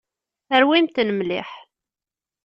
[0.61, 1.49] Rwimt-ten mliḥ.